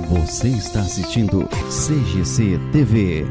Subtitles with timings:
[0.00, 3.24] Você está assistindo CGC TV.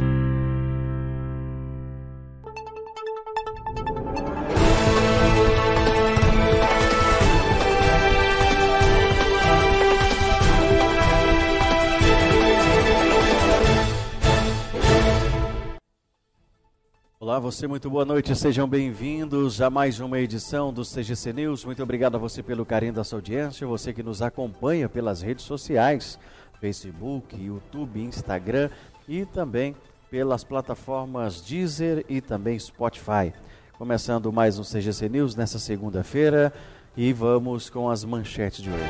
[17.20, 21.66] Olá, você, muito boa noite, sejam bem-vindos a mais uma edição do CGC News.
[21.66, 25.44] Muito obrigado a você pelo carinho da sua audiência, você que nos acompanha pelas redes
[25.44, 26.20] sociais,
[26.64, 28.70] Facebook, YouTube, Instagram
[29.06, 29.76] e também
[30.10, 33.34] pelas plataformas Deezer e também Spotify.
[33.78, 36.54] Começando mais um CGC News nessa segunda-feira
[36.96, 38.84] e vamos com as manchetes de hoje.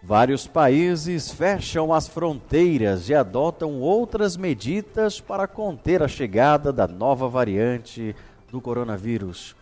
[0.00, 7.28] Vários países fecham as fronteiras e adotam outras medidas para conter a chegada da nova
[7.28, 8.14] variante
[8.54, 9.56] do coronavírus.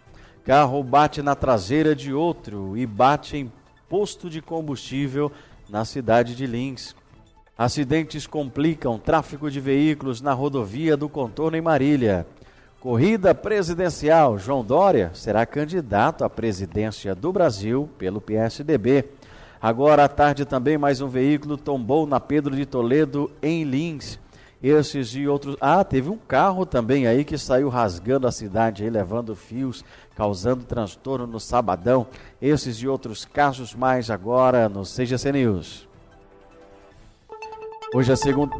[0.44, 3.50] Carro bate na traseira de outro e bate em
[3.88, 5.32] posto de combustível
[5.66, 6.94] na cidade de Lins.
[7.56, 12.26] Acidentes complicam tráfego de veículos na rodovia do Contorno em Marília.
[12.80, 14.36] Corrida presidencial.
[14.36, 19.06] João Dória será candidato à presidência do Brasil pelo PSDB.
[19.60, 24.18] Agora à tarde também mais um veículo tombou na Pedro de Toledo, em Lins.
[24.62, 25.56] Esses e outros.
[25.60, 30.64] Ah, teve um carro também aí que saiu rasgando a cidade aí, levando fios, causando
[30.64, 32.06] transtorno no sabadão.
[32.40, 35.88] Esses e outros casos mais agora no CGC News.
[37.94, 38.54] Hoje é segunda.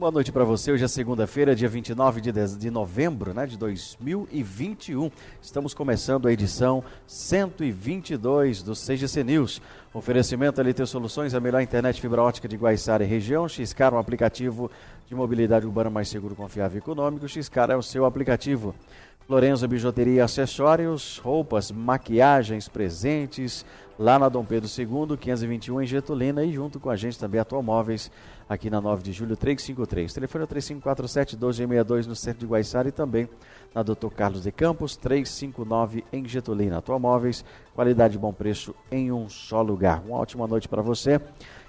[0.00, 0.72] Boa noite para você.
[0.72, 5.10] Hoje é segunda-feira, dia 29 de, de, novembro né, de 2021.
[5.42, 9.60] Estamos começando a edição 122 do CGC News.
[9.92, 13.46] Oferecimento LT Soluções, a melhor internet fibra ótica de Guaiçara e região.
[13.46, 14.70] Xcar, um aplicativo
[15.06, 17.28] de mobilidade urbana mais seguro, confiável e econômico.
[17.28, 18.74] Xcar é o seu aplicativo.
[19.28, 23.66] Lorenzo Bijuteria e Acessórios, roupas, maquiagens, presentes,
[24.00, 28.10] lá na Dom Pedro II, 521 em Getulina e junto com a gente também Atualmóveis,
[28.48, 30.14] aqui na 9 de julho 353.
[30.14, 33.28] Telefone é 3547 1262 no centro de Guaiçara e também
[33.74, 34.08] na Dr.
[34.16, 36.78] Carlos de Campos, 359 em Getulina.
[36.78, 37.44] Atualmóveis,
[37.74, 40.02] qualidade e bom preço em um só lugar.
[40.06, 41.20] Uma ótima noite para você.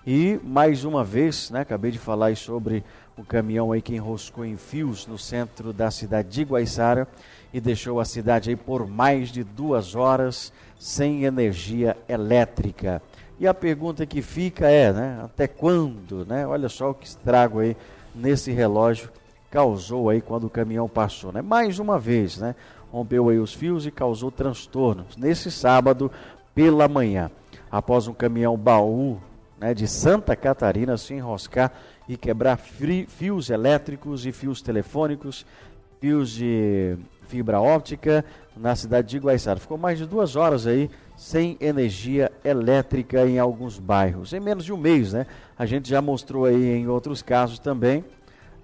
[0.08, 2.82] E mais uma vez, né, acabei de falar sobre
[3.18, 7.10] o caminhão aí que enroscou em fios no centro da cidade de Guaiçara
[7.54, 13.04] e deixou a cidade aí por mais de duas horas sem energia elétrica.
[13.40, 16.48] E a pergunta que fica é, né, até quando, né?
[16.48, 17.78] Olha só o que estrago aí
[18.16, 19.12] nesse relógio
[19.52, 21.40] causou aí quando o caminhão passou, né?
[21.40, 22.56] Mais uma vez, né?
[22.92, 26.12] Rompeu aí os fios e causou transtornos nesse sábado
[26.56, 27.30] pela manhã,
[27.70, 29.20] após um caminhão baú,
[29.60, 31.72] né, de Santa Catarina se enroscar
[32.10, 35.46] e quebrar fios elétricos e fios telefônicos,
[36.00, 36.98] fios de
[37.28, 38.26] fibra óptica
[38.56, 39.60] na cidade de Guaiçara.
[39.60, 44.74] Ficou mais de duas horas aí sem energia elétrica em alguns bairros, em menos de
[44.74, 45.26] um mês, né?
[45.58, 48.04] A gente já mostrou aí em outros casos também,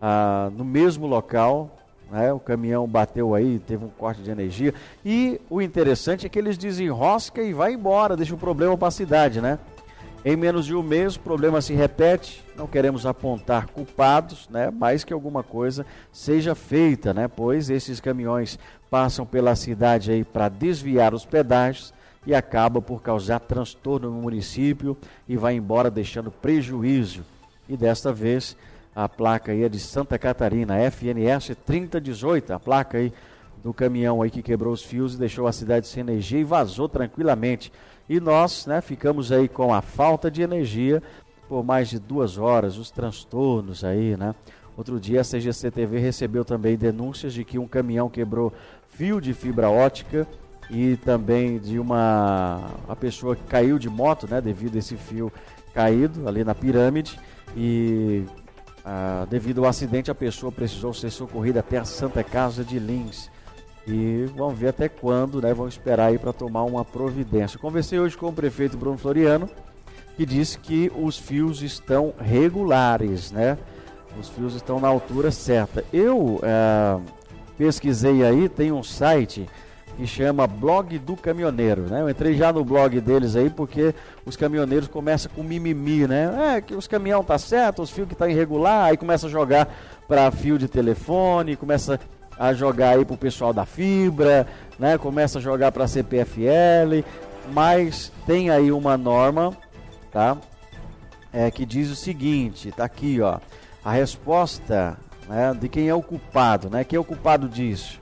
[0.01, 1.77] ah, no mesmo local,
[2.11, 2.33] né?
[2.33, 4.73] O caminhão bateu aí, teve um corte de energia.
[5.05, 8.91] E o interessante é que eles desenroscam e vai embora, deixa o problema para a
[8.91, 9.59] cidade, né?
[10.25, 12.43] Em menos de um mês, o problema se repete.
[12.55, 14.69] Não queremos apontar culpados, né?
[14.71, 17.27] Mas que alguma coisa seja feita, né?
[17.27, 18.59] Pois esses caminhões
[18.89, 21.93] passam pela cidade aí para desviar os pedágios
[22.25, 27.23] e acaba por causar transtorno no município e vai embora deixando prejuízo.
[27.69, 28.55] E desta vez
[28.95, 33.13] a placa aí é de Santa Catarina, FNS 3018, a placa aí
[33.63, 36.89] do caminhão aí que quebrou os fios e deixou a cidade sem energia e vazou
[36.89, 37.71] tranquilamente.
[38.09, 41.01] E nós né, ficamos aí com a falta de energia
[41.47, 44.35] por mais de duas horas, os transtornos aí, né?
[44.77, 48.53] Outro dia a CGC TV recebeu também denúncias de que um caminhão quebrou
[48.89, 50.27] fio de fibra ótica
[50.69, 55.33] e também de uma pessoa que caiu de moto, né, devido a esse fio
[55.73, 57.19] caído ali na pirâmide
[57.55, 58.23] e
[58.85, 63.31] ah, devido ao acidente a pessoa precisou ser socorrida até a Santa Casa de Lins.
[63.87, 65.53] E vamos ver até quando, né?
[65.53, 67.57] Vamos esperar aí para tomar uma providência.
[67.57, 69.49] Conversei hoje com o prefeito Bruno Floriano,
[70.17, 73.57] que disse que os fios estão regulares, né?
[74.19, 75.83] Os fios estão na altura certa.
[75.93, 76.99] Eu é,
[77.57, 79.47] pesquisei aí, tem um site
[79.97, 82.01] que chama Blog do Caminhoneiro, né?
[82.01, 86.55] Eu entrei já no blog deles aí porque os caminhoneiros começam com mimimi, né?
[86.55, 89.67] É que os caminhão tá certo, os fios que tá irregular, aí começa a jogar
[90.07, 91.99] para fio de telefone, começa
[92.37, 94.45] a jogar aí pro pessoal da fibra,
[94.77, 94.99] né?
[94.99, 97.03] Começa a jogar para CPFL,
[97.51, 99.57] mas tem aí uma norma,
[100.11, 100.37] tá?
[101.33, 103.39] É, que diz o seguinte, tá aqui, ó.
[103.87, 104.97] A resposta
[105.29, 106.83] né, de quem é o culpado, né?
[106.83, 108.01] Quem é o culpado disso?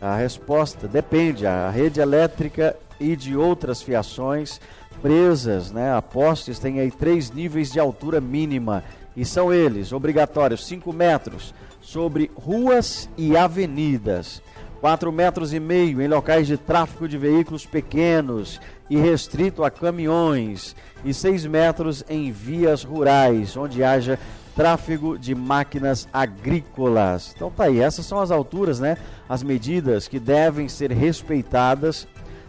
[0.00, 1.44] A resposta depende.
[1.44, 4.60] A rede elétrica e de outras fiações
[5.02, 5.92] presas, né?
[5.92, 8.84] A postes tem aí três níveis de altura mínima
[9.16, 14.40] e são eles obrigatórios 5 metros sobre ruas e avenidas.
[14.80, 20.76] 4 metros e meio em locais de tráfego de veículos pequenos e restrito a caminhões,
[21.04, 24.20] e 6 metros em vias rurais, onde haja
[24.56, 27.34] tráfego de máquinas agrícolas.
[27.36, 28.96] Então tá aí, essas são as alturas, né?
[29.28, 32.08] As medidas que devem ser respeitadas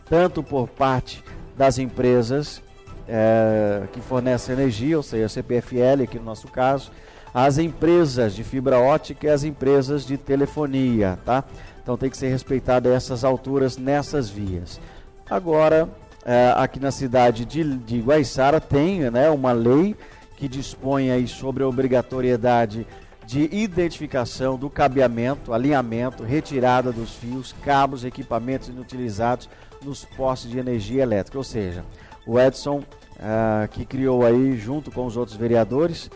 [0.09, 1.21] tanto por parte
[1.57, 2.63] das empresas
[3.07, 6.91] é, que fornecem energia, ou seja, a CPFL aqui no nosso caso,
[7.33, 11.43] as empresas de fibra ótica e as empresas de telefonia, tá?
[11.83, 14.79] Então tem que ser respeitada essas alturas nessas vias.
[15.29, 15.89] Agora,
[16.25, 19.95] é, aqui na cidade de, de Guaiçara tem né, uma lei
[20.37, 22.87] que dispõe aí sobre a obrigatoriedade
[23.25, 29.49] de identificação do cabeamento, alinhamento, retirada dos fios, cabos, equipamentos inutilizados
[29.83, 31.37] nos postes de energia elétrica.
[31.37, 31.83] Ou seja,
[32.25, 36.09] o Edson, uh, que criou aí, junto com os outros vereadores,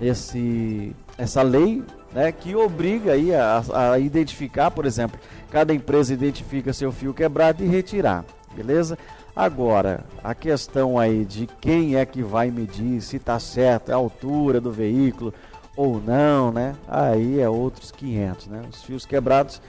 [0.00, 1.82] esse, essa lei
[2.12, 3.62] né, que obriga aí a,
[3.92, 8.24] a identificar, por exemplo, cada empresa identifica seu fio quebrado e retirar,
[8.54, 8.96] beleza?
[9.36, 14.60] Agora, a questão aí de quem é que vai medir, se está certo, a altura
[14.60, 15.34] do veículo
[15.76, 16.76] ou não, né?
[16.86, 18.62] Aí é outros 500, né?
[18.70, 19.60] Os fios quebrados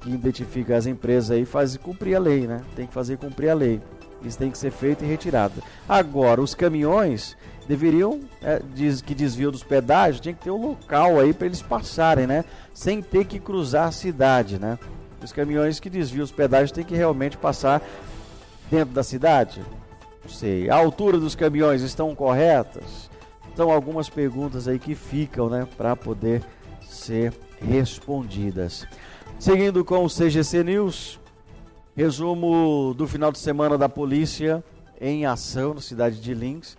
[0.00, 2.60] que identifica as empresas aí faz cumprir a lei, né?
[2.76, 3.80] Tem que fazer cumprir a lei.
[4.24, 5.60] Isso tem que ser feito e retirado.
[5.88, 11.18] Agora, os caminhões deveriam, é, diz, que desvio dos pedágios, tinha que ter um local
[11.18, 12.44] aí para eles passarem, né?
[12.72, 14.78] Sem ter que cruzar a cidade, né?
[15.20, 17.82] Os caminhões que desviam os pedágios têm que realmente passar
[18.70, 19.60] dentro da cidade?
[20.22, 20.70] Não sei.
[20.70, 23.10] A altura dos caminhões estão corretas?
[23.52, 26.42] Então, algumas perguntas aí que ficam, né, para poder
[26.80, 28.86] ser respondidas.
[29.38, 31.20] Seguindo com o CGC News,
[31.96, 34.64] resumo do final de semana da polícia
[35.00, 36.76] em ação na cidade de Lins.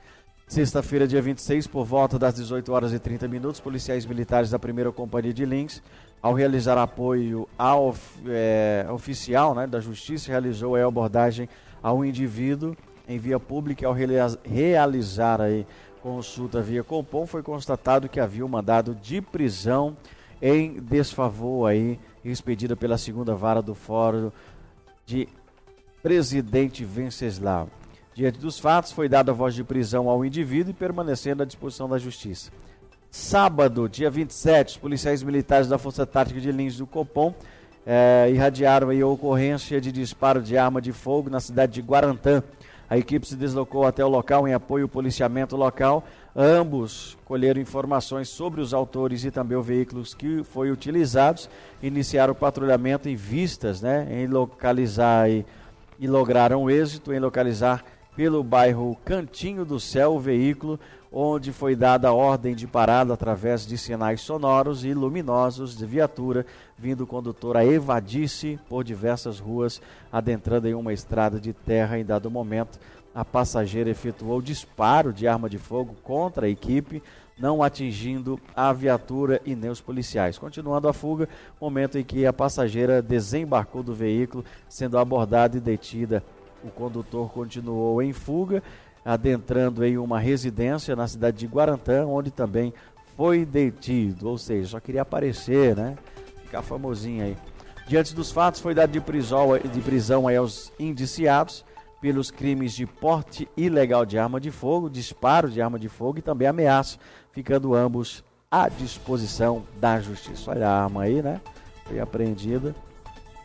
[0.48, 4.92] Sexta-feira, dia 26, por volta das 18 horas e 30 minutos, policiais militares da primeira
[4.92, 5.82] companhia de Lins,
[6.22, 7.96] ao realizar apoio ao
[8.28, 11.50] é, oficial né, da justiça, realizou a abordagem
[11.84, 12.76] a um indivíduo
[13.08, 15.68] em via pública ao realizar aí
[16.02, 19.96] consulta via Compom foi constatado que havia um mandado de prisão
[20.42, 24.32] em desfavor aí expedida pela segunda vara do Fórum
[25.06, 25.28] de
[26.02, 27.70] Presidente Venceslau.
[28.14, 31.98] Diante dos fatos, foi dada voz de prisão ao indivíduo e permanecendo à disposição da
[31.98, 32.52] Justiça.
[33.10, 37.34] Sábado, dia 27, os policiais militares da Força Tática de Lins do Copom
[37.86, 42.44] é, irradiaram a ocorrência de disparo de arma de fogo na cidade de Guarantã.
[42.90, 46.04] A equipe se deslocou até o local em apoio ao policiamento local.
[46.36, 51.50] Ambos colheram informações sobre os autores e também os veículos que foram utilizados.
[51.82, 55.46] Iniciaram o patrulhamento em vistas, né, em localizar e,
[56.00, 57.84] e lograram êxito em localizar
[58.16, 60.80] pelo bairro Cantinho do Céu o veículo
[61.14, 66.44] onde foi dada a ordem de parada através de sinais sonoros e luminosos de viatura,
[66.76, 69.80] vindo o condutor a evadir-se por diversas ruas,
[70.12, 72.00] adentrando em uma estrada de terra.
[72.00, 72.80] Em dado momento,
[73.14, 77.04] a passageira efetuou disparo de arma de fogo contra a equipe,
[77.38, 80.40] não atingindo a viatura e nem os policiais.
[80.40, 81.30] Continuando a fuga,
[81.62, 86.24] momento em que a passageira desembarcou do veículo, sendo abordada e detida.
[86.64, 88.64] O condutor continuou em fuga
[89.06, 92.74] adentrando em uma residência na cidade de Guarantã, onde também
[93.16, 95.96] foi detido, ou seja, só queria aparecer, né?
[96.44, 97.38] Ficar famosinho aí.
[97.88, 101.66] Diante dos fatos, foi dado de prisão, de prisão aos indiciados
[102.00, 106.22] pelos crimes de porte ilegal de arma de fogo, disparo de arma de fogo e
[106.22, 106.98] também ameaça,
[107.32, 110.52] ficando ambos à disposição da justiça.
[110.52, 111.42] Olha a arma aí, né?
[111.86, 112.76] Foi apreendida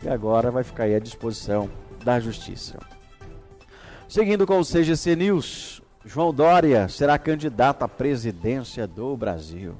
[0.02, 1.68] e agora vai ficar aí à disposição
[2.04, 2.78] da justiça.
[4.08, 9.74] Seguindo com o CGC News, João Dória será candidato à presidência do Brasil.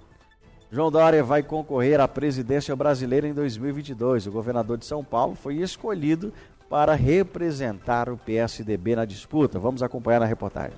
[0.70, 4.26] João Dória vai concorrer à presidência brasileira em 2022.
[4.26, 6.30] O governador de São Paulo foi escolhido
[6.68, 9.58] para representar o PSDB na disputa.
[9.58, 10.76] Vamos acompanhar na reportagem.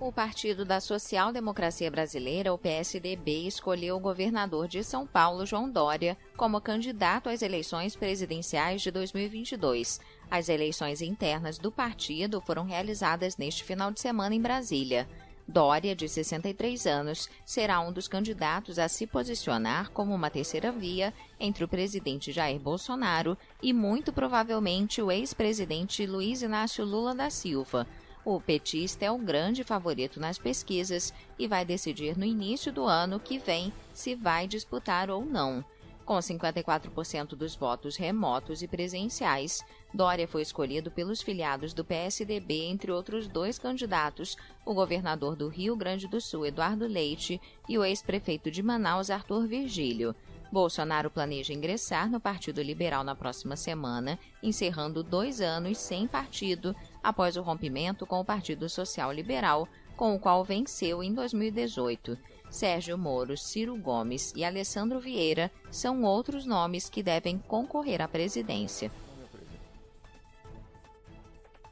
[0.00, 5.70] O Partido da Social Democracia Brasileira, o PSDB, escolheu o governador de São Paulo, João
[5.70, 10.00] Dória, como candidato às eleições presidenciais de 2022.
[10.32, 15.06] As eleições internas do partido foram realizadas neste final de semana em Brasília.
[15.46, 21.12] Dória, de 63 anos, será um dos candidatos a se posicionar como uma terceira via
[21.38, 27.86] entre o presidente Jair Bolsonaro e, muito provavelmente, o ex-presidente Luiz Inácio Lula da Silva.
[28.24, 33.20] O petista é o grande favorito nas pesquisas e vai decidir no início do ano
[33.20, 35.62] que vem se vai disputar ou não.
[36.04, 39.62] Com 54% dos votos remotos e presenciais,
[39.94, 45.76] Dória foi escolhido pelos filiados do PSDB, entre outros dois candidatos, o governador do Rio
[45.76, 50.14] Grande do Sul, Eduardo Leite, e o ex-prefeito de Manaus, Arthur Virgílio.
[50.50, 57.36] Bolsonaro planeja ingressar no Partido Liberal na próxima semana, encerrando dois anos sem partido após
[57.36, 62.18] o rompimento com o Partido Social Liberal, com o qual venceu em 2018.
[62.50, 68.90] Sérgio Moro, Ciro Gomes e Alessandro Vieira são outros nomes que devem concorrer à presidência.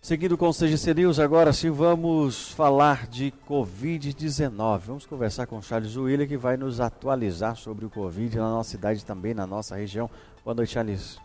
[0.02, 4.80] Seguindo com o CGC News, agora sim vamos falar de Covid-19.
[4.86, 8.70] Vamos conversar com o Charles William, que vai nos atualizar sobre o Covid na nossa
[8.70, 10.08] cidade também, na nossa região.
[10.42, 11.20] Boa noite, Charles.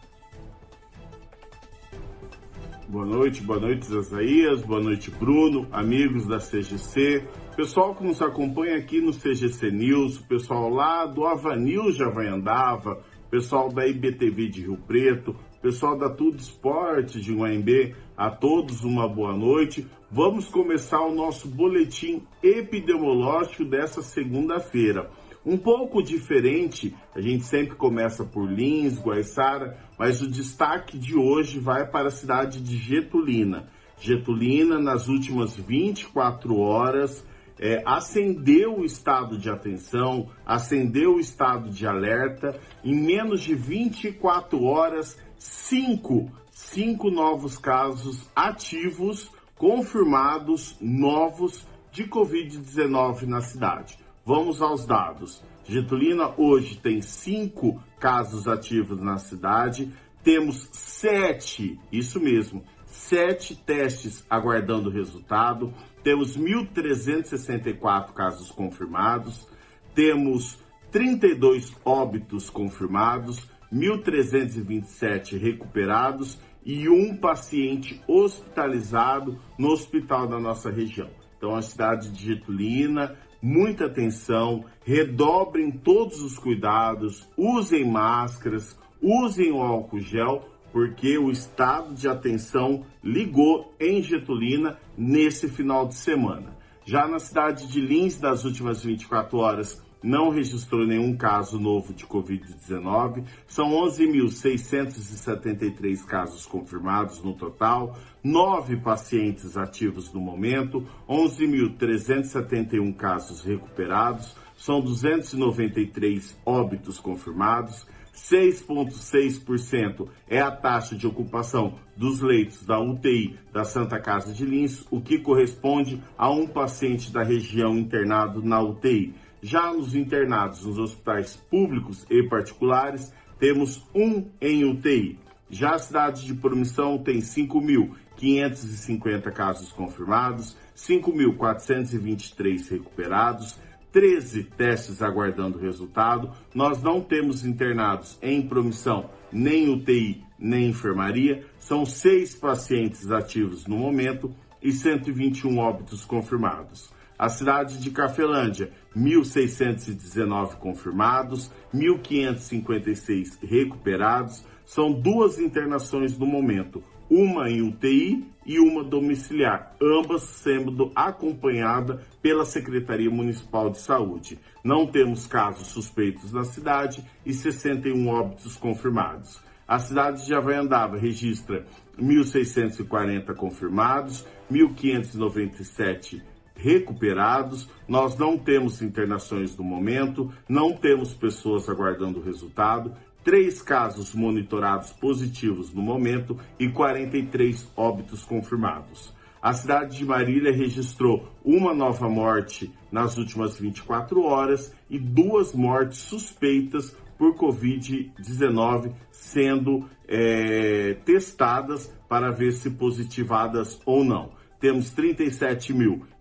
[2.90, 8.78] Boa noite, boa noite, Zazaías, boa noite, Bruno, amigos da CGC, pessoal que nos acompanha
[8.78, 13.02] aqui no CGC News, pessoal lá do Avanil Javaiandava,
[13.32, 19.10] pessoal da IBTV de Rio Preto, pessoal da Tudo Esporte de UMB, a todos uma
[19.10, 19.88] boa noite.
[20.12, 25.10] Vamos começar o nosso boletim epidemiológico dessa segunda-feira
[25.44, 26.96] um pouco diferente.
[27.16, 32.12] A gente sempre começa por Lins, Guaiçara, mas o destaque de hoje vai para a
[32.12, 33.68] cidade de Getulina.
[34.00, 37.26] Getulina, nas últimas 24 horas,
[37.60, 42.60] é, acendeu o estado de atenção, acendeu o estado de alerta.
[42.84, 53.42] Em menos de 24 horas, cinco, cinco novos casos ativos confirmados novos de Covid-19 na
[53.42, 53.98] cidade.
[54.26, 55.42] Vamos aos dados.
[55.66, 59.92] Getulina hoje tem cinco casos ativos na cidade.
[60.24, 65.74] Temos sete, isso mesmo, sete testes aguardando resultado.
[66.04, 69.48] Temos 1.364 casos confirmados.
[69.94, 70.60] Temos
[70.92, 81.10] 32 óbitos confirmados, 1.327 recuperados e um paciente hospitalizado no hospital da nossa região.
[81.38, 89.62] Então, a cidade de Getulina muita atenção, redobrem todos os cuidados, usem máscaras, usem o
[89.62, 96.58] álcool gel, porque o estado de atenção ligou em Getulina nesse final de semana.
[96.86, 102.06] Já na cidade de Lins, das últimas 24 horas, não registrou nenhum caso novo de
[102.06, 103.24] Covid-19.
[103.48, 114.80] São 11.673 casos confirmados no total, nove pacientes ativos no momento, 11.371 casos recuperados, são
[114.80, 117.88] 293 óbitos confirmados.
[118.16, 124.88] 6,6% é a taxa de ocupação dos leitos da UTI da Santa Casa de Lins,
[124.90, 129.14] o que corresponde a um paciente da região internado na UTI.
[129.42, 135.20] Já nos internados nos hospitais públicos e particulares, temos um em UTI.
[135.50, 143.58] Já a cidade de Promissão tem 5.550 casos confirmados, 5.423 recuperados,
[143.92, 146.30] 13 testes aguardando resultado.
[146.54, 151.46] Nós não temos internados em promissão, nem UTI, nem enfermaria.
[151.58, 156.94] São seis pacientes ativos no momento e 121 óbitos confirmados.
[157.18, 164.46] A cidade de Cafelândia, 1.619 confirmados, 1.556 recuperados.
[164.66, 172.46] São duas internações no momento, uma em UTI e uma domiciliar, ambas sendo acompanhadas pela
[172.46, 174.40] Secretaria Municipal de Saúde.
[174.64, 179.44] Não temos casos suspeitos na cidade e 61 óbitos confirmados.
[179.68, 181.66] A cidade de Havaiandava registra
[182.00, 186.22] 1.640 confirmados, 1.597
[186.66, 187.70] recuperados.
[187.88, 192.92] Nós não temos internações no momento, não temos pessoas aguardando o resultado.
[193.24, 199.14] Três casos monitorados positivos no momento e 43 óbitos confirmados.
[199.42, 206.00] A cidade de Marília registrou uma nova morte nas últimas 24 horas e duas mortes
[206.00, 214.32] suspeitas por Covid-19 sendo é, testadas para ver se positivadas ou não.
[214.60, 214.90] Temos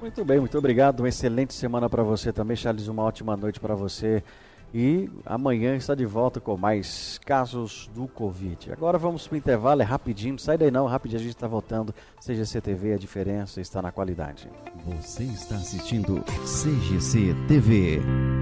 [0.00, 1.00] Muito bem, muito obrigado.
[1.00, 2.88] Uma excelente semana para você também, Charles.
[2.88, 4.22] Uma ótima noite para você.
[4.74, 8.72] E amanhã está de volta com mais casos do Covid.
[8.72, 11.94] Agora vamos para o intervalo, é rapidinho, sai daí não, rapidinho a gente está voltando.
[12.24, 14.48] CGC TV, a diferença está na qualidade.
[14.86, 18.41] Você está assistindo CGC TV.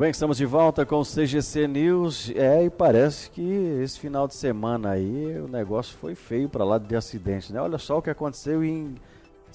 [0.00, 2.32] Muito bem, estamos de volta com o CGC News.
[2.34, 3.42] É, e parece que
[3.82, 7.60] esse final de semana aí o negócio foi feio para lá de acidente, né?
[7.60, 8.94] Olha só o que aconteceu em,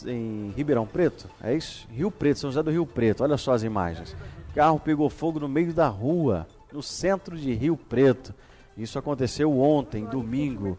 [0.06, 1.88] em Ribeirão Preto, é isso?
[1.90, 4.16] Rio Preto, São José do Rio Preto, olha só as imagens.
[4.52, 8.32] O carro pegou fogo no meio da rua, no centro de Rio Preto.
[8.78, 10.78] Isso aconteceu ontem, domingo.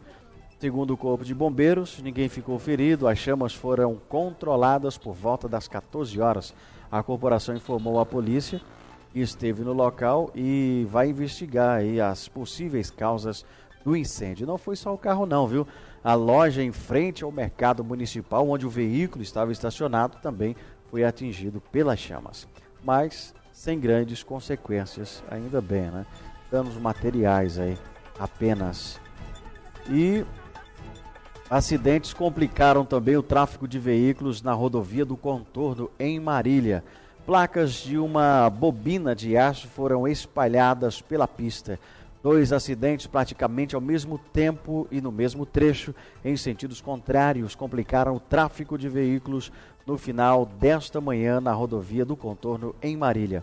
[0.61, 5.67] Segundo o Corpo de Bombeiros, ninguém ficou ferido, as chamas foram controladas por volta das
[5.67, 6.55] 14 horas.
[6.89, 8.61] A corporação informou à polícia
[9.21, 13.45] esteve no local e vai investigar as possíveis causas
[13.85, 14.47] do incêndio.
[14.47, 15.67] Não foi só o carro não, viu?
[16.03, 20.57] A loja em frente ao mercado municipal, onde o veículo estava estacionado, também
[20.91, 22.49] foi atingido pelas chamas.
[22.85, 26.05] Mas sem grandes consequências, ainda bem, né?
[26.51, 27.77] Danos materiais aí,
[28.19, 29.01] apenas.
[29.89, 30.25] E
[31.49, 36.85] acidentes complicaram também o tráfego de veículos na rodovia do Contorno em Marília.
[37.27, 41.77] Placas de uma bobina de aço foram espalhadas pela pista.
[42.23, 45.93] Dois acidentes praticamente ao mesmo tempo e no mesmo trecho,
[46.25, 49.51] em sentidos contrários, complicaram o tráfego de veículos
[49.85, 53.43] no final desta manhã na rodovia do contorno em Marília.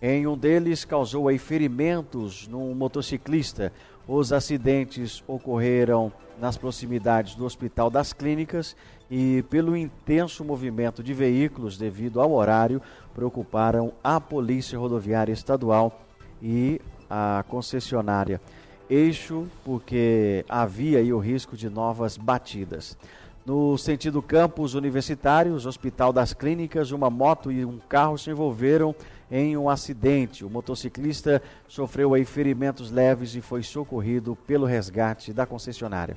[0.00, 3.72] Em um deles causou aí ferimentos num motociclista.
[4.06, 8.76] Os acidentes ocorreram nas proximidades do Hospital das Clínicas
[9.10, 12.82] e, pelo intenso movimento de veículos devido ao horário,
[13.14, 16.00] preocuparam a Polícia Rodoviária Estadual
[16.42, 18.40] e a concessionária.
[18.88, 22.96] Eixo porque havia aí o risco de novas batidas.
[23.44, 28.92] No sentido campus universitários, Hospital das Clínicas, uma moto e um carro se envolveram
[29.30, 30.44] em um acidente.
[30.44, 36.16] O motociclista sofreu aí ferimentos leves e foi socorrido pelo resgate da concessionária.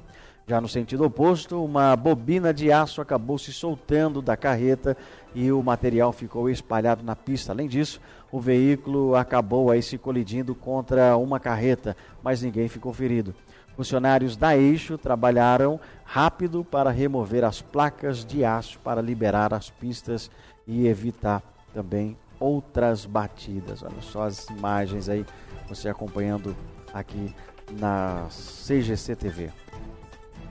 [0.50, 4.98] Já no sentido oposto, uma bobina de aço acabou se soltando da carreta
[5.36, 7.52] e o material ficou espalhado na pista.
[7.52, 13.36] Além disso, o veículo acabou aí se colidindo contra uma carreta, mas ninguém ficou ferido.
[13.76, 20.32] Funcionários da Eixo trabalharam rápido para remover as placas de aço para liberar as pistas
[20.66, 21.44] e evitar
[21.76, 23.84] também outras batidas.
[23.84, 25.24] Olha só as imagens aí,
[25.68, 26.56] você acompanhando
[26.92, 27.36] aqui
[27.80, 28.26] na
[28.66, 29.52] CGC TV.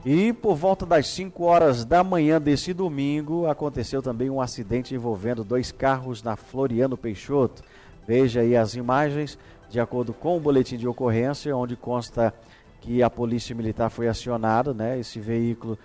[0.05, 5.43] E por volta das 5 horas da manhã desse domingo, aconteceu também um acidente envolvendo
[5.43, 7.61] dois carros na Floriano Peixoto.
[8.07, 9.37] Veja aí as imagens,
[9.69, 12.33] de acordo com o boletim de ocorrência, onde consta
[12.79, 14.97] que a polícia militar foi acionada, né?
[14.97, 15.77] Esse veículo,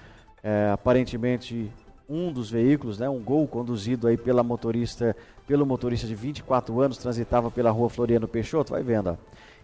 [0.45, 1.69] é, aparentemente
[2.09, 3.09] um dos veículos, né?
[3.09, 8.29] Um Gol conduzido aí pela motorista, pelo motorista de 24 anos, transitava pela rua Floriano
[8.29, 9.17] Peixoto, vai vendo, ó.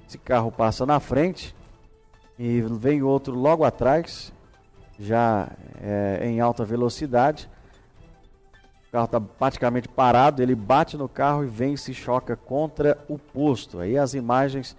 [0.08, 1.54] Esse carro passa na frente
[2.36, 4.32] e vem outro logo atrás,
[5.00, 5.48] já
[5.80, 7.48] é, em alta velocidade.
[8.88, 12.98] O carro está praticamente parado, ele bate no carro e vem e se choca contra
[13.08, 13.78] o posto.
[13.78, 14.76] Aí as imagens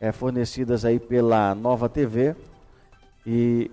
[0.00, 2.36] é, fornecidas aí pela Nova TV
[3.26, 3.70] e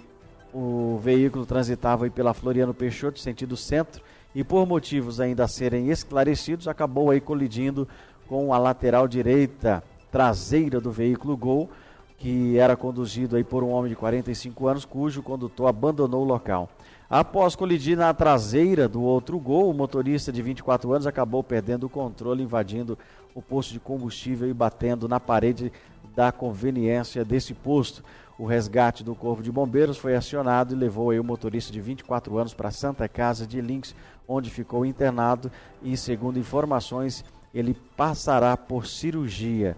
[0.54, 4.02] o veículo transitava aí pela Floriano Peixoto, sentido centro,
[4.34, 7.88] e por motivos ainda a serem esclarecidos, acabou aí colidindo
[8.28, 11.70] com a lateral direita traseira do veículo Gol,
[12.22, 16.70] que era conduzido aí por um homem de 45 anos, cujo condutor abandonou o local.
[17.10, 21.90] Após colidir na traseira do outro Gol, o motorista de 24 anos acabou perdendo o
[21.90, 22.96] controle, invadindo
[23.34, 25.74] o posto de combustível e batendo na parede
[26.16, 28.04] da conveniência desse posto.
[28.38, 32.38] O resgate do Corpo de Bombeiros foi acionado e levou aí o motorista de 24
[32.38, 33.96] anos para a Santa Casa de Links,
[34.28, 39.76] onde ficou internado e, segundo informações, ele passará por cirurgia.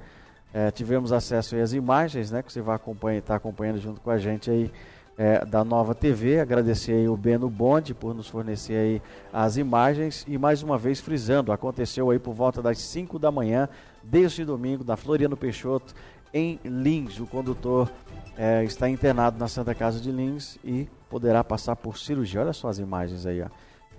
[0.53, 4.17] É, tivemos acesso às imagens, né, que você vai acompanhar, está acompanhando junto com a
[4.19, 4.71] gente aí
[5.17, 6.39] é, da Nova TV.
[6.39, 10.99] Agradecer aí o Beno Bonde por nos fornecer aí as imagens e mais uma vez
[10.99, 13.67] frisando, aconteceu aí por volta das 5 da manhã
[14.03, 15.93] deste domingo da Floriano Peixoto
[16.33, 17.19] em Lins.
[17.19, 17.91] O condutor
[18.37, 22.41] é, está internado na Santa Casa de Lins e poderá passar por cirurgia.
[22.41, 23.47] Olha só as imagens aí, ó.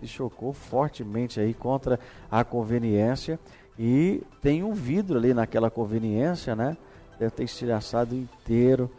[0.01, 1.99] Se chocou fortemente aí contra
[2.31, 3.38] a conveniência
[3.79, 6.77] e tem um vidro ali naquela conveniência, né?
[7.19, 8.91] Deve ter estilhaçado inteiro.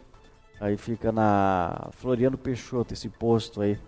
[0.60, 3.78] Aí fica na Floriano Peixoto, esse posto aí.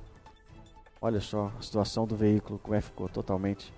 [1.00, 3.72] Olha só a situação do veículo, como é que ficou totalmente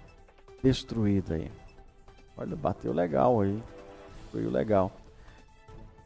[0.63, 1.51] destruído aí.
[2.37, 3.63] Olha, bateu legal aí.
[4.31, 4.93] Foi legal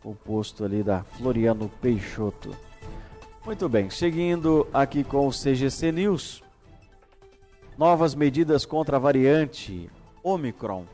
[0.03, 2.51] o posto ali da Floriano Peixoto.
[3.45, 6.43] Muito bem, seguindo aqui com o CGC News.
[7.77, 9.91] Novas medidas contra a variante
[10.25, 10.87] Omicron.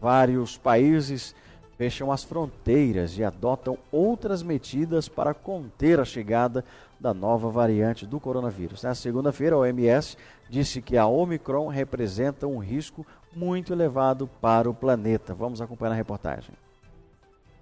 [0.00, 1.34] Vários países
[1.78, 6.62] fecham as fronteiras e adotam outras medidas para conter a chegada
[7.00, 8.82] da nova variante do coronavírus.
[8.82, 10.14] Na segunda-feira, a OMS
[10.50, 15.32] disse que a Omicron representa um risco muito elevado para o planeta.
[15.32, 16.54] Vamos acompanhar a reportagem.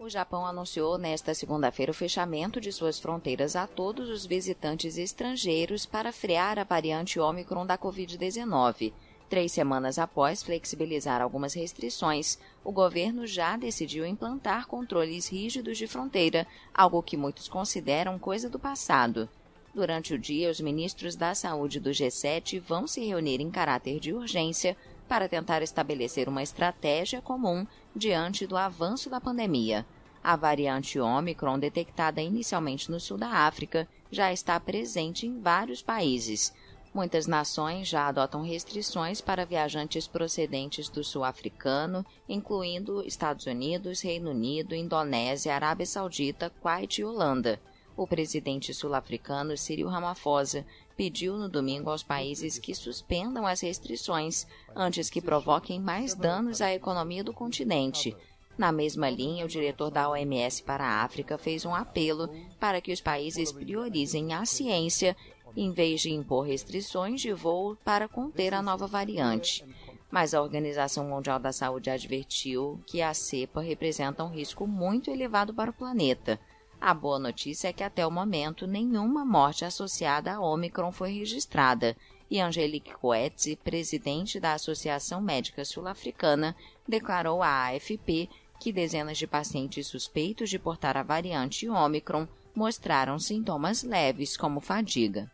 [0.00, 5.86] O Japão anunciou nesta segunda-feira o fechamento de suas fronteiras a todos os visitantes estrangeiros
[5.86, 8.92] para frear a variante Ômicron da Covid-19.
[9.28, 16.46] Três semanas após flexibilizar algumas restrições, o governo já decidiu implantar controles rígidos de fronteira,
[16.72, 19.28] algo que muitos consideram coisa do passado.
[19.74, 24.14] Durante o dia, os ministros da saúde do G7 vão se reunir em caráter de
[24.14, 24.74] urgência
[25.06, 29.84] para tentar estabelecer uma estratégia comum diante do avanço da pandemia.
[30.24, 36.52] A variante Omicron, detectada inicialmente no sul da África, já está presente em vários países.
[36.98, 44.30] Muitas nações já adotam restrições para viajantes procedentes do sul africano, incluindo Estados Unidos, Reino
[44.30, 47.60] Unido, Indonésia, Arábia Saudita, Kuwait e Holanda.
[47.96, 55.08] O presidente sul-africano Cyril Ramaphosa pediu no domingo aos países que suspendam as restrições antes
[55.08, 58.12] que provoquem mais danos à economia do continente.
[58.58, 62.92] Na mesma linha, o diretor da OMS para a África fez um apelo para que
[62.92, 65.16] os países priorizem a ciência
[65.56, 69.64] em vez de impor restrições de voo para conter a nova variante.
[70.10, 75.52] Mas a Organização Mundial da Saúde advertiu que a cepa representa um risco muito elevado
[75.52, 76.40] para o planeta.
[76.80, 81.96] A boa notícia é que até o momento nenhuma morte associada a Omicron foi registrada
[82.30, 86.54] e Angelique Coetzee, presidente da Associação Médica Sul-Africana,
[86.86, 88.28] declarou à AFP
[88.60, 95.30] que dezenas de pacientes suspeitos de portar a variante Omicron mostraram sintomas leves como fadiga.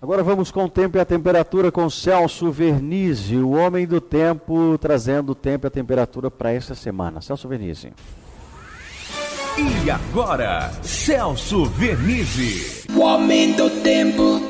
[0.00, 4.78] Agora vamos com o tempo e a temperatura com Celso Vernizzi, o homem do tempo,
[4.78, 7.20] trazendo o tempo e a temperatura para esta semana.
[7.20, 7.92] Celso Vernizzi.
[9.58, 12.86] E agora, Celso Vernizzi.
[12.94, 14.40] O homem do tempo.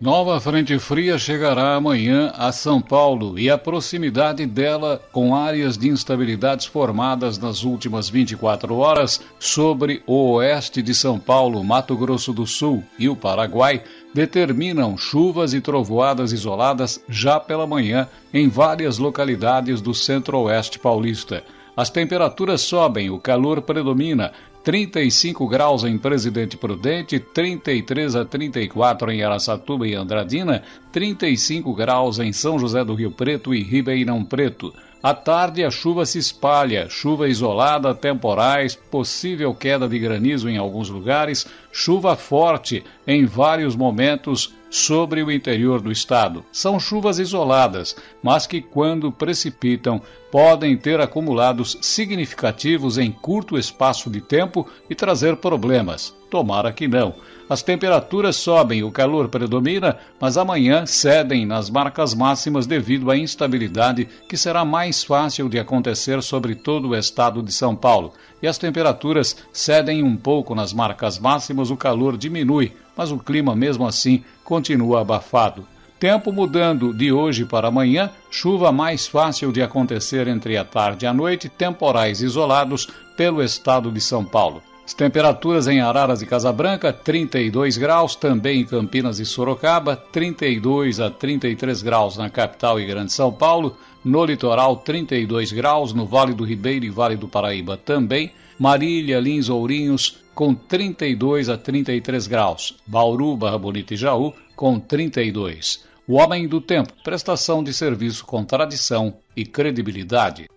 [0.00, 5.88] Nova frente fria chegará amanhã a São Paulo e a proximidade dela com áreas de
[5.88, 12.46] instabilidades formadas nas últimas 24 horas sobre o oeste de São Paulo, Mato Grosso do
[12.46, 13.82] Sul e o Paraguai
[14.14, 21.42] determinam chuvas e trovoadas isoladas já pela manhã em várias localidades do centro-oeste paulista.
[21.76, 29.22] As temperaturas sobem, o calor predomina, 35 graus em Presidente Prudente, 33 a 34 em
[29.22, 34.72] Araçatuba e Andradina, 35 graus em São José do Rio Preto e Ribeirão Preto.
[35.02, 40.88] À tarde, a chuva se espalha, chuva isolada, temporais, possível queda de granizo em alguns
[40.88, 46.44] lugares, chuva forte em vários momentos sobre o interior do estado.
[46.52, 54.20] São chuvas isoladas, mas que, quando precipitam, podem ter acumulados significativos em curto espaço de
[54.20, 56.14] tempo e trazer problemas.
[56.30, 57.14] Tomara que não.
[57.48, 64.08] As temperaturas sobem, o calor predomina, mas amanhã cedem nas marcas máximas devido à instabilidade
[64.28, 68.12] que será mais fácil de acontecer sobre todo o estado de São Paulo.
[68.42, 73.54] E as temperaturas cedem um pouco nas marcas máximas, o calor diminui, mas o clima
[73.54, 75.66] mesmo assim continua abafado.
[75.98, 81.08] Tempo mudando de hoje para amanhã, chuva mais fácil de acontecer entre a tarde e
[81.08, 84.62] a noite, temporais isolados pelo estado de São Paulo.
[84.84, 91.08] As temperaturas em Araras e Casabranca, 32 graus, também em Campinas e Sorocaba, 32 a
[91.08, 96.44] 33 graus na capital e Grande São Paulo, no litoral 32 graus, no Vale do
[96.44, 103.36] Ribeiro e Vale do Paraíba também, Marília, Lins, Ourinhos com 32 a 33 graus, Bauru,
[103.36, 105.84] Barra Bonita e Jaú com 32.
[106.06, 110.48] O Homem do Tempo, prestação de serviço com tradição e credibilidade.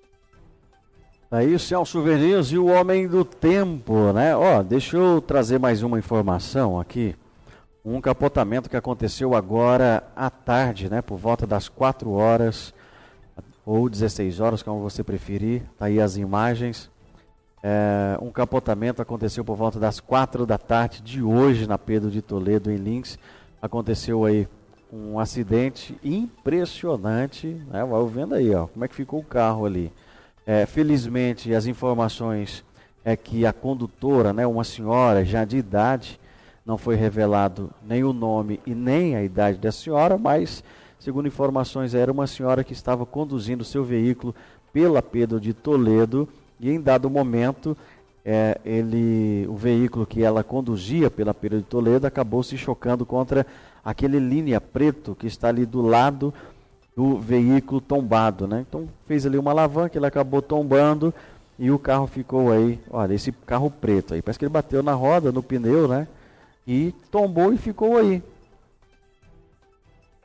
[1.29, 4.35] Aí, Celso Veniz e o Homem do Tempo, né?
[4.35, 7.15] Ó, deixa eu trazer mais uma informação aqui.
[7.83, 11.01] Um capotamento que aconteceu agora à tarde, né?
[11.01, 12.73] Por volta das 4 horas
[13.65, 15.63] ou 16 horas, como você preferir.
[15.77, 16.89] Tá aí as imagens.
[17.63, 22.21] É, um capotamento aconteceu por volta das 4 da tarde de hoje na Pedro de
[22.21, 23.17] Toledo, em Links.
[23.61, 24.47] Aconteceu aí
[24.91, 27.81] um acidente impressionante, né?
[28.09, 29.91] Vendo aí, ó, como é que ficou o carro ali.
[30.45, 32.63] É, felizmente, as informações
[33.03, 36.19] é que a condutora, né, uma senhora já de idade,
[36.65, 40.63] não foi revelado nem o nome e nem a idade da senhora, mas,
[40.99, 44.35] segundo informações, era uma senhora que estava conduzindo seu veículo
[44.71, 46.27] pela Pedro de Toledo
[46.59, 47.77] e, em dado momento,
[48.25, 53.45] é, ele, o veículo que ela conduzia pela Pedro de Toledo acabou se chocando contra
[53.83, 56.33] aquele linha preto que está ali do lado
[56.95, 58.65] do veículo tombado, né?
[58.67, 61.13] Então fez ali uma alavanca, ele acabou tombando
[61.57, 64.93] e o carro ficou aí, olha, esse carro preto aí, parece que ele bateu na
[64.93, 66.07] roda, no pneu, né?
[66.67, 68.21] E tombou e ficou aí.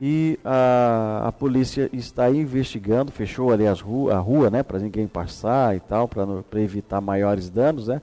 [0.05, 5.07] E a, a polícia está investigando, fechou ali as rua, a rua, né, para ninguém
[5.07, 8.01] passar e tal, para evitar maiores danos, né?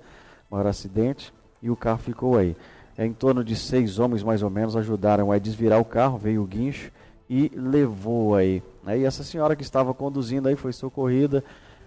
[0.50, 1.30] Maior acidente.
[1.62, 2.56] E o carro ficou aí.
[2.96, 6.42] É, em torno de seis homens mais ou menos ajudaram a desvirar o carro, veio
[6.42, 6.90] o guincho
[7.28, 8.62] e levou aí.
[8.82, 9.00] Né?
[9.00, 11.44] E essa senhora que estava conduzindo aí foi socorrida,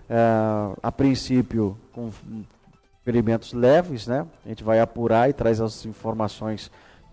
[0.07, 0.15] é,
[0.83, 2.11] a princípio com
[3.03, 4.27] ferimentos leves, né?
[4.45, 6.69] A gente vai apurar e traz as informações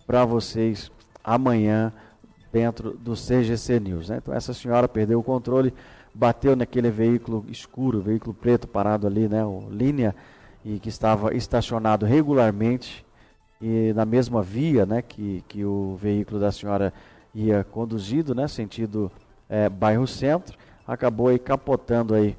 [0.06, 0.92] para vocês
[1.24, 1.90] amanhã
[2.52, 4.08] dentro do CGC News.
[4.08, 4.18] Né?
[4.18, 5.72] Então essa senhora perdeu o controle,
[6.14, 9.44] bateu naquele veículo escuro, veículo preto parado ali, né?
[9.44, 10.14] O linha
[10.64, 13.04] e que estava estacionado regularmente
[13.60, 15.02] e na mesma via, né?
[15.02, 16.92] Que, que o veículo da senhora
[17.34, 19.10] ia conduzido, né, sentido
[19.48, 22.36] é, bairro centro, acabou aí capotando aí,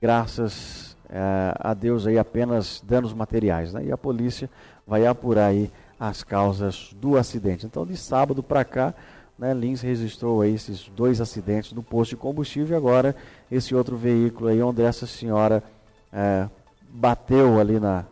[0.00, 4.48] graças é, a Deus aí apenas danos materiais, né, e a polícia
[4.86, 7.66] vai apurar aí as causas do acidente.
[7.66, 8.94] Então de sábado para cá,
[9.42, 13.16] né, Lins registrou aí esses dois acidentes no posto de combustível e agora
[13.50, 15.64] esse outro veículo aí onde essa senhora
[16.12, 16.48] é,
[16.88, 18.04] bateu ali na,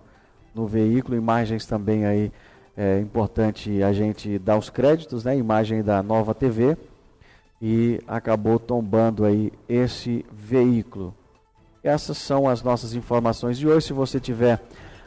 [0.53, 2.33] no veículo, imagens também aí
[2.77, 5.37] é importante a gente dar os créditos, né?
[5.37, 6.77] Imagem da nova TV
[7.63, 11.15] e acabou tombando aí esse veículo.
[11.85, 13.87] essas são as nossas informações de hoje.
[13.87, 14.61] Se você tiver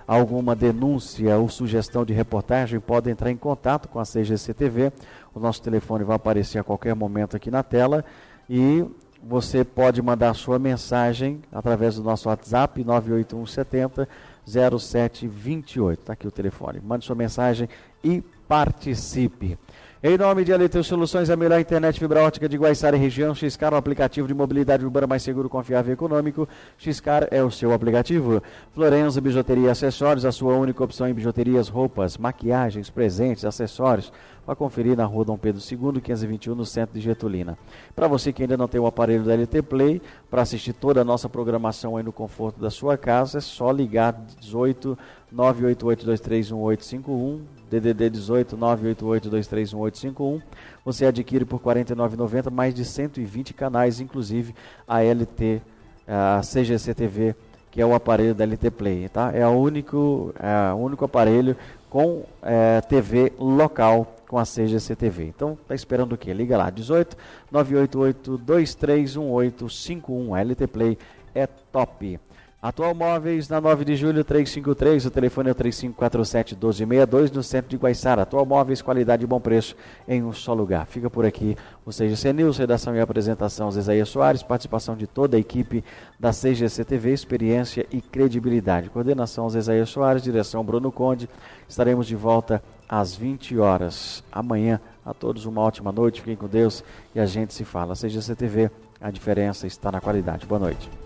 [0.07, 4.91] alguma denúncia ou sugestão de reportagem, pode entrar em contato com a CGC TV.
[5.33, 8.03] O nosso telefone vai aparecer a qualquer momento aqui na tela
[8.49, 8.85] e
[9.21, 14.07] você pode mandar sua mensagem através do nosso WhatsApp 98170
[14.45, 15.99] 0728.
[15.99, 16.81] Está aqui o telefone.
[16.81, 17.69] Mande sua mensagem
[18.03, 19.57] e participe.
[20.05, 23.73] Em nome de LT Soluções, a melhor internet fibra ótica de Guaiçara e região, Xcar,
[23.73, 26.45] o aplicativo de mobilidade urbana mais seguro, confiável e econômico.
[26.77, 28.43] Xcar é o seu aplicativo.
[28.73, 34.11] Florenzo Bijuteria e Acessórios, a sua única opção em bijuterias, roupas, maquiagens, presentes, acessórios.
[34.45, 37.57] Para conferir na rua Dom Pedro II, 521, no centro de Getulina.
[37.95, 41.05] Para você que ainda não tem o aparelho da LT Play, para assistir toda a
[41.05, 44.11] nossa programação aí no conforto da sua casa, é só ligar
[44.41, 44.97] 18
[45.33, 50.41] 988231851 DDD 18 988231851.
[50.85, 54.55] Você adquire por R$ 49,90 mais de 120 canais, inclusive
[54.87, 55.61] a LT,
[56.07, 57.35] a CGC TV,
[57.71, 59.31] que é o aparelho da LT Play, tá?
[59.33, 61.55] É o único, é o único aparelho
[61.89, 65.25] com é, TV local com a CGC TV.
[65.25, 66.33] Então, tá esperando o quê?
[66.33, 67.15] Liga lá, 18
[67.51, 70.35] 988 231851.
[70.35, 70.97] LT Play
[71.35, 72.19] é top.
[72.63, 77.69] Atual Móveis na 9 de julho 353, o telefone é o 3547 1262 no centro
[77.69, 78.21] de Guaiçara.
[78.21, 79.75] Atual Móveis, qualidade e bom preço
[80.07, 80.87] em um só lugar.
[80.87, 85.39] Fica por aqui o CGC News, redação e apresentação Zezaia Soares, participação de toda a
[85.41, 85.83] equipe
[86.17, 88.89] da CGC TV, experiência e credibilidade.
[88.89, 91.29] Coordenação Zezaia Soares, direção Bruno Conde.
[91.67, 94.79] Estaremos de volta às 20 horas amanhã.
[95.05, 96.81] A todos uma ótima noite, fiquem com Deus
[97.13, 97.93] e a gente se fala.
[97.93, 98.71] CGC TV,
[99.01, 100.45] a diferença está na qualidade.
[100.45, 101.02] Boa noite.